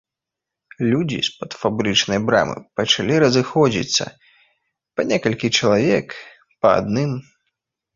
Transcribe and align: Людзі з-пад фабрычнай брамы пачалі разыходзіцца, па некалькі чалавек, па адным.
Людзі 0.93 1.19
з-пад 1.27 1.51
фабрычнай 1.65 2.19
брамы 2.31 2.57
пачалі 2.81 3.15
разыходзіцца, 3.27 4.05
па 4.97 5.01
некалькі 5.15 5.47
чалавек, 5.57 6.07
па 6.65 6.79
адным. 6.85 7.11